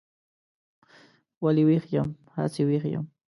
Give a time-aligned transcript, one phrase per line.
[1.43, 3.05] ولې ویښ یم؟ هسې ویښ یم.